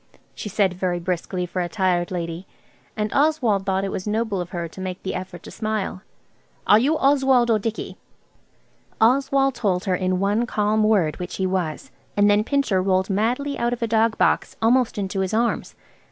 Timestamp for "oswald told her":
8.99-9.93